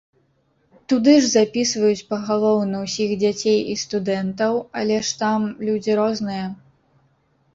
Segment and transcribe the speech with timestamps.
[0.93, 6.45] Туды ж запісваюць пагалоўна ўсіх дзяцей і студэнтаў, але ж там людзі розныя.